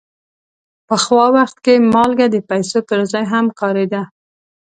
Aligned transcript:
پخوا 0.87 1.25
وخت 1.37 1.57
کې 1.65 1.73
مالګه 1.93 2.27
د 2.31 2.37
پیسو 2.49 2.79
پر 2.87 2.99
ځای 3.11 3.23
هم 3.33 3.45
کارېده. 3.59 4.01